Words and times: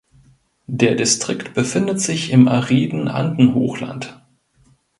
Der 0.65 0.95
Distrikt 0.95 1.53
befindet 1.53 2.01
sich 2.01 2.31
im 2.31 2.47
ariden 2.47 3.07
Andenhochland. 3.07 4.19